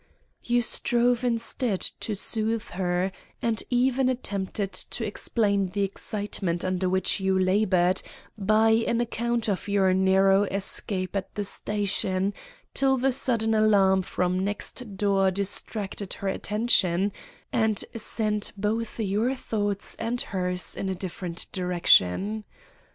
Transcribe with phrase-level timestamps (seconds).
[0.43, 7.19] You strove instead to soothe her, and even attempted to explain the excitement under which
[7.19, 8.01] you labored,
[8.35, 12.33] by an account of your narrow escape at the station,
[12.73, 17.11] till the sudden alarm from next door distracted her attention,
[17.53, 22.43] and sent both your thoughts and hers in a different direction.